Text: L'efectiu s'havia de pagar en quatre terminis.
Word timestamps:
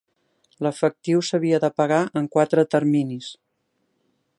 L'efectiu 0.67 1.21
s'havia 1.27 1.59
de 1.65 1.71
pagar 1.83 2.01
en 2.23 2.33
quatre 2.37 2.67
terminis. 2.77 3.31